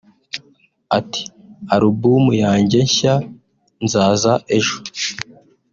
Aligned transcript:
Ati 0.97 1.23
“Album 1.75 2.23
yanjye 2.43 2.77
nshya 2.87 3.13
"Nzaza 3.83 4.33
ejo" 4.57 4.77